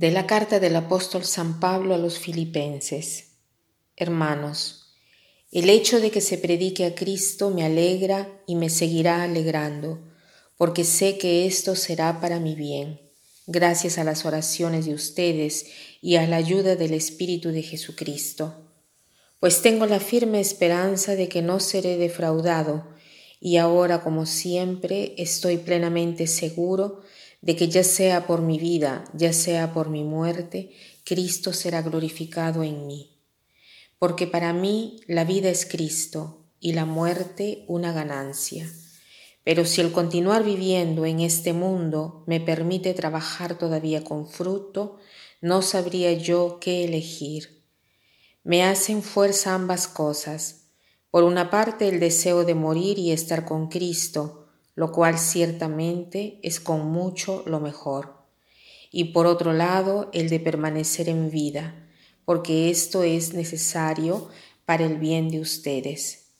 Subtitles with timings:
[0.00, 3.32] De la carta del apóstol San Pablo a los filipenses.
[3.96, 4.94] Hermanos,
[5.52, 10.00] el hecho de que se predique a Cristo me alegra y me seguirá alegrando,
[10.56, 12.98] porque sé que esto será para mi bien,
[13.46, 15.66] gracias a las oraciones de ustedes
[16.00, 18.54] y a la ayuda del Espíritu de Jesucristo.
[19.38, 22.88] Pues tengo la firme esperanza de que no seré defraudado,
[23.38, 27.02] y ahora como siempre estoy plenamente seguro
[27.40, 30.72] de que ya sea por mi vida, ya sea por mi muerte,
[31.04, 33.18] Cristo será glorificado en mí.
[33.98, 38.70] Porque para mí la vida es Cristo y la muerte una ganancia.
[39.44, 44.98] Pero si el continuar viviendo en este mundo me permite trabajar todavía con fruto,
[45.40, 47.64] no sabría yo qué elegir.
[48.42, 50.66] Me hacen fuerza ambas cosas.
[51.10, 54.39] Por una parte el deseo de morir y estar con Cristo,
[54.80, 58.24] lo cual ciertamente es con mucho lo mejor.
[58.90, 61.86] Y por otro lado, el de permanecer en vida,
[62.24, 64.30] porque esto es necesario
[64.64, 66.30] para el bien de ustedes.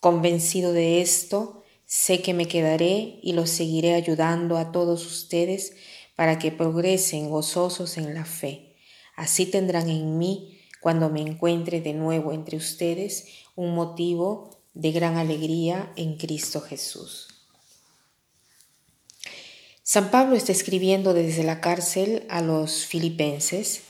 [0.00, 5.74] Convencido de esto, sé que me quedaré y los seguiré ayudando a todos ustedes
[6.16, 8.74] para que progresen gozosos en la fe.
[9.14, 15.16] Así tendrán en mí, cuando me encuentre de nuevo entre ustedes, un motivo de gran
[15.16, 17.27] alegría en Cristo Jesús.
[19.90, 23.84] San Pablo está escribiendo desde la cárcel a los filipenses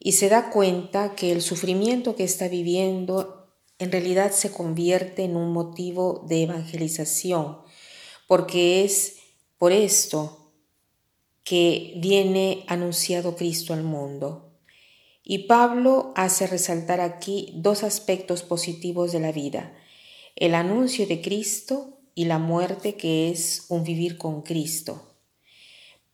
[0.00, 3.46] y se da cuenta que el sufrimiento que está viviendo
[3.78, 7.58] en realidad se convierte en un motivo de evangelización,
[8.26, 9.18] porque es
[9.58, 10.50] por esto
[11.44, 14.58] que viene anunciado Cristo al mundo.
[15.22, 19.72] Y Pablo hace resaltar aquí dos aspectos positivos de la vida,
[20.34, 25.07] el anuncio de Cristo y la muerte que es un vivir con Cristo.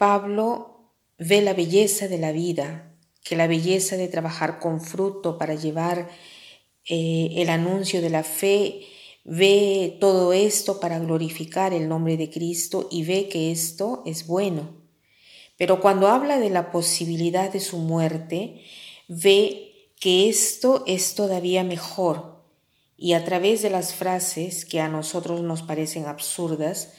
[0.05, 5.55] Pablo ve la belleza de la vida, que la belleza de trabajar con fruto para
[5.55, 6.11] llevar
[6.85, 8.83] eh, el anuncio de la fe,
[9.25, 14.77] ve todo esto para glorificar el nombre de Cristo y ve que esto es bueno.
[15.57, 18.61] Pero cuando habla de la posibilidad de su muerte,
[19.09, 22.45] ve que esto es todavía mejor.
[22.99, 26.93] Y a través de las frases que a nosotros nos parecen absurdas,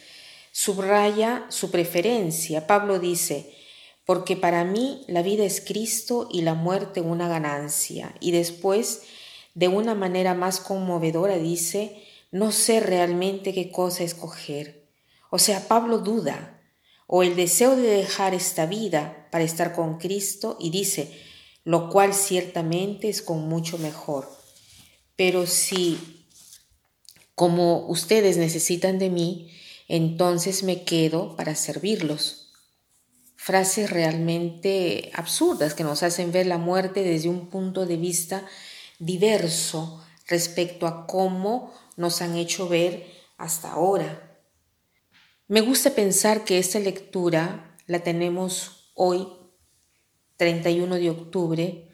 [0.56, 2.66] subraya su preferencia.
[2.66, 3.54] Pablo dice,
[4.06, 8.16] porque para mí la vida es Cristo y la muerte una ganancia.
[8.22, 9.02] Y después,
[9.54, 12.02] de una manera más conmovedora, dice,
[12.32, 14.88] no sé realmente qué cosa escoger.
[15.30, 16.62] O sea, Pablo duda,
[17.06, 21.12] o el deseo de dejar esta vida para estar con Cristo, y dice,
[21.66, 24.32] lo cual ciertamente es con mucho mejor.
[25.18, 26.00] Pero si,
[27.36, 29.52] como ustedes necesitan de mí,
[29.88, 32.54] entonces me quedo para servirlos.
[33.36, 38.46] Frases realmente absurdas que nos hacen ver la muerte desde un punto de vista
[38.98, 43.06] diverso respecto a cómo nos han hecho ver
[43.38, 44.40] hasta ahora.
[45.48, 49.28] Me gusta pensar que esta lectura la tenemos hoy,
[50.38, 51.92] 31 de octubre,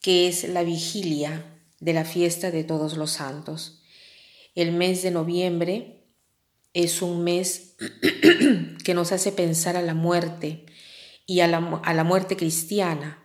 [0.00, 3.82] que es la vigilia de la fiesta de todos los santos.
[4.54, 6.01] El mes de noviembre
[6.74, 7.76] es un mes
[8.84, 10.66] que nos hace pensar a la muerte
[11.26, 13.18] y a la, muerte cristiana.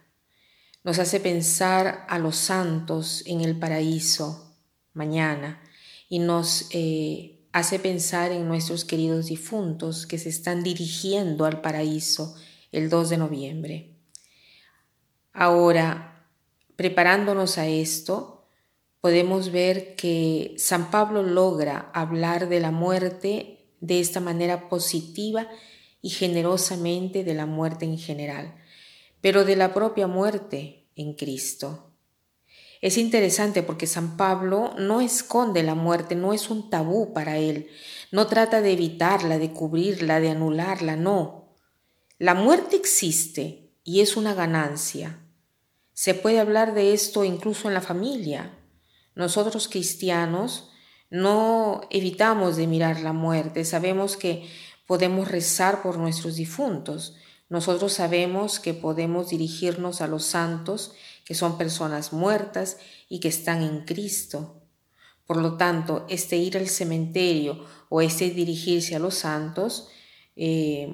[0.83, 4.55] Nos hace pensar a los santos en el paraíso
[4.93, 5.61] mañana
[6.09, 12.35] y nos eh, hace pensar en nuestros queridos difuntos que se están dirigiendo al paraíso
[12.71, 13.93] el 2 de noviembre.
[15.33, 16.25] Ahora,
[16.75, 18.36] preparándonos a esto,
[19.07, 25.47] podemos ver que San Pablo logra hablar de la muerte de esta manera positiva
[26.01, 28.55] y generosamente de la muerte en general,
[29.21, 31.93] pero de la propia muerte en Cristo.
[32.81, 37.69] Es interesante porque San Pablo no esconde la muerte, no es un tabú para él,
[38.11, 41.55] no trata de evitarla, de cubrirla, de anularla, no.
[42.17, 45.21] La muerte existe y es una ganancia.
[45.93, 48.56] Se puede hablar de esto incluso en la familia,
[49.17, 50.69] nosotros cristianos
[51.09, 54.47] no evitamos de mirar la muerte, sabemos que
[54.85, 57.15] podemos rezar por nuestros difuntos,
[57.49, 60.93] nosotros sabemos que podemos dirigirnos a los santos,
[61.25, 62.77] que son personas muertas
[63.09, 64.61] y que están en Cristo.
[65.25, 69.89] Por lo tanto, este ir al cementerio o este dirigirse a los santos
[70.35, 70.93] eh,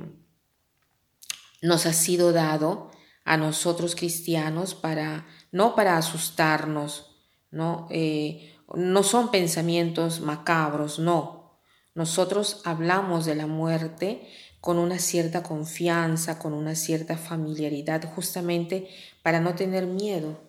[1.62, 2.92] nos ha sido dado
[3.26, 7.13] a nosotros cristianos para no para asustarnos,
[7.54, 7.88] ¿no?
[7.92, 11.60] Eh, no son pensamientos macabros, no.
[11.96, 14.28] Nosotros hablamos de la muerte
[14.60, 18.90] con una cierta confianza, con una cierta familiaridad, justamente
[19.22, 20.40] para no tener miedo.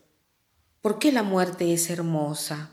[0.80, 2.70] ¿Por qué la muerte es hermosa?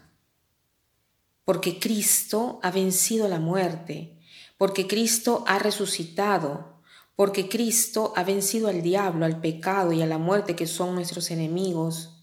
[1.44, 4.18] Porque Cristo ha vencido la muerte,
[4.58, 6.82] porque Cristo ha resucitado,
[7.16, 11.32] porque Cristo ha vencido al diablo, al pecado y a la muerte que son nuestros
[11.32, 12.21] enemigos.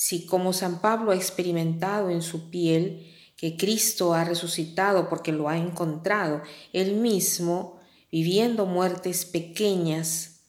[0.00, 5.48] Si como San Pablo ha experimentado en su piel que Cristo ha resucitado porque lo
[5.48, 6.40] ha encontrado,
[6.72, 7.80] él mismo
[8.12, 10.42] viviendo muertes pequeñas,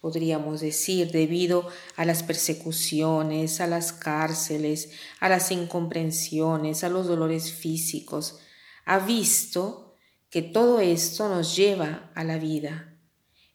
[0.00, 7.52] podríamos decir, debido a las persecuciones, a las cárceles, a las incomprensiones, a los dolores
[7.52, 8.38] físicos,
[8.86, 9.96] ha visto
[10.30, 12.96] que todo esto nos lleva a la vida.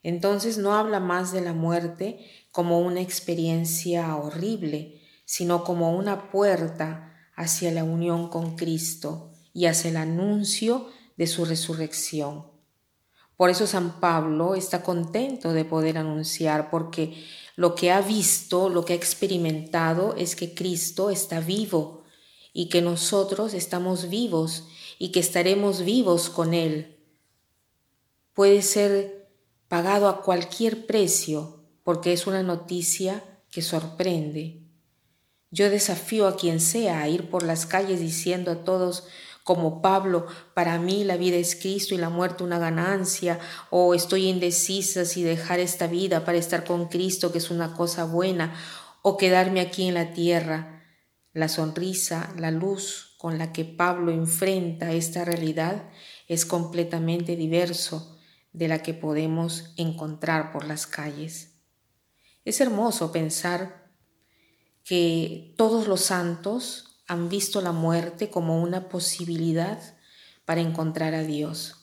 [0.04, 2.20] Entonces no habla más de la muerte
[2.52, 5.00] como una experiencia horrible,
[5.34, 11.44] sino como una puerta hacia la unión con Cristo y hacia el anuncio de su
[11.44, 12.52] resurrección.
[13.36, 17.26] Por eso San Pablo está contento de poder anunciar, porque
[17.56, 22.04] lo que ha visto, lo que ha experimentado es que Cristo está vivo
[22.54, 24.68] y que nosotros estamos vivos
[25.00, 27.00] y que estaremos vivos con Él.
[28.36, 29.32] Puede ser
[29.68, 34.63] pagado a cualquier precio porque es una noticia que sorprende.
[35.54, 39.04] Yo desafío a quien sea a ir por las calles diciendo a todos,
[39.44, 43.38] como Pablo, para mí la vida es Cristo y la muerte una ganancia,
[43.70, 48.06] o estoy indecisa si dejar esta vida para estar con Cristo, que es una cosa
[48.06, 48.56] buena,
[49.04, 50.82] o quedarme aquí en la tierra.
[51.34, 55.88] La sonrisa, la luz con la que Pablo enfrenta esta realidad
[56.28, 58.18] es completamente diverso
[58.54, 61.60] de la que podemos encontrar por las calles.
[62.44, 63.83] Es hermoso pensar
[64.84, 69.80] que todos los santos han visto la muerte como una posibilidad
[70.46, 71.76] para encontrar a Dios.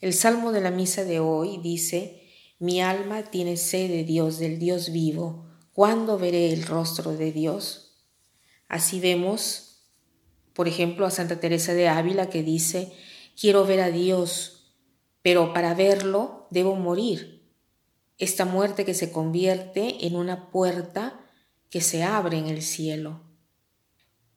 [0.00, 2.22] El salmo de la misa de hoy dice,
[2.60, 5.46] mi alma tiene sed de Dios, del Dios vivo.
[5.72, 8.04] ¿Cuándo veré el rostro de Dios?
[8.68, 9.88] Así vemos,
[10.52, 12.92] por ejemplo, a Santa Teresa de Ávila que dice,
[13.40, 14.74] quiero ver a Dios,
[15.22, 17.48] pero para verlo debo morir.
[18.18, 21.17] Esta muerte que se convierte en una puerta
[21.70, 23.22] que se abre en el cielo.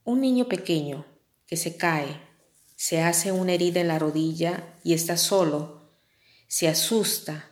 [0.03, 1.05] Un niño pequeño
[1.47, 2.19] que se cae,
[2.75, 5.91] se hace una herida en la rodilla y está solo,
[6.47, 7.51] se asusta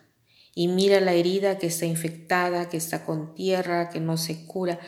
[0.54, 4.80] y mira la herida que está infectada, que está con tierra, que no se cura,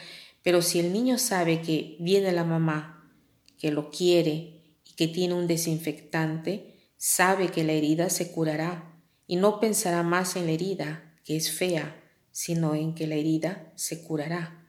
[0.42, 3.10] pero si el niño sabe que viene la mamá,
[3.58, 9.36] que lo quiere y que tiene un desinfectante, sabe que la herida se curará y
[9.36, 12.02] no pensará más en la herida, que es fea,
[12.32, 14.61] sino en que la herida se curará.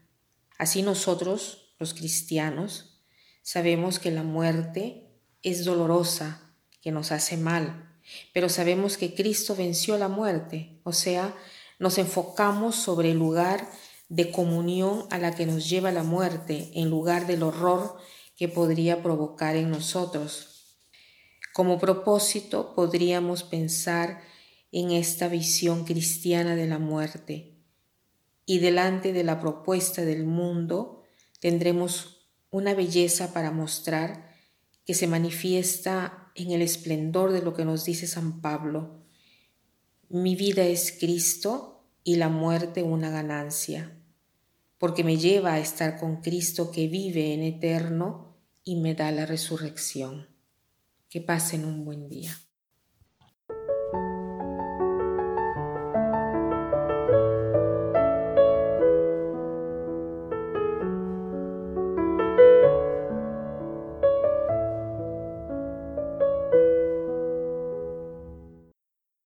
[0.58, 3.02] Así nosotros los cristianos,
[3.42, 5.10] sabemos que la muerte
[5.42, 7.98] es dolorosa, que nos hace mal,
[8.34, 11.36] pero sabemos que Cristo venció la muerte, o sea,
[11.80, 13.68] nos enfocamos sobre el lugar
[14.10, 17.98] de comunión a la que nos lleva la muerte, en lugar del horror
[18.38, 20.78] que podría provocar en nosotros.
[21.54, 24.22] Como propósito podríamos pensar
[24.72, 27.53] en esta visión cristiana de la muerte
[28.45, 31.03] y delante de la propuesta del mundo,
[31.39, 34.29] tendremos una belleza para mostrar
[34.86, 39.03] que se manifiesta en el esplendor de lo que nos dice San Pablo.
[40.10, 43.98] Mi vida es Cristo y la muerte una ganancia,
[44.77, 49.25] porque me lleva a estar con Cristo que vive en eterno y me da la
[49.25, 50.27] resurrección.
[51.10, 52.43] Que pasen un buen día.